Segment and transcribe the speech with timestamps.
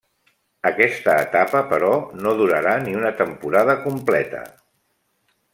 [0.69, 1.91] Aquesta etapa però,
[2.23, 4.45] no durarà ni una temporada completa.